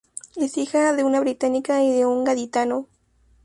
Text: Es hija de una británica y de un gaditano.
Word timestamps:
Es 0.35 0.57
hija 0.57 0.93
de 0.93 1.03
una 1.03 1.19
británica 1.19 1.83
y 1.83 1.91
de 1.93 2.07
un 2.07 2.23
gaditano. 2.23 2.87